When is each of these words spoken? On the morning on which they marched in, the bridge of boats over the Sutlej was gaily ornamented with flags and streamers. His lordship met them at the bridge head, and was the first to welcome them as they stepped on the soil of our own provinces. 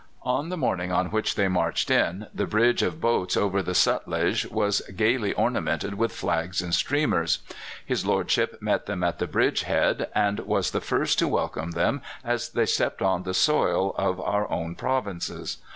On 0.23 0.49
the 0.49 0.57
morning 0.57 0.91
on 0.91 1.11
which 1.11 1.35
they 1.35 1.47
marched 1.47 1.91
in, 1.91 2.25
the 2.33 2.47
bridge 2.47 2.81
of 2.81 2.99
boats 2.99 3.37
over 3.37 3.61
the 3.61 3.75
Sutlej 3.75 4.49
was 4.49 4.81
gaily 4.95 5.31
ornamented 5.33 5.93
with 5.93 6.11
flags 6.11 6.59
and 6.59 6.73
streamers. 6.73 7.37
His 7.85 8.03
lordship 8.03 8.59
met 8.63 8.87
them 8.87 9.03
at 9.03 9.19
the 9.19 9.27
bridge 9.27 9.61
head, 9.61 10.09
and 10.15 10.39
was 10.39 10.71
the 10.71 10.81
first 10.81 11.19
to 11.19 11.27
welcome 11.27 11.73
them 11.73 12.01
as 12.23 12.49
they 12.49 12.65
stepped 12.65 13.03
on 13.03 13.21
the 13.21 13.35
soil 13.35 13.93
of 13.95 14.19
our 14.19 14.49
own 14.49 14.73
provinces. 14.73 15.57